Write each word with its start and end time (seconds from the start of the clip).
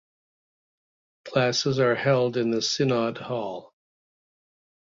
Classes 1.25 1.77
were 1.77 1.93
held 1.93 2.35
in 2.35 2.49
the 2.49 2.63
Synod 2.63 3.19
Hall. 3.19 3.75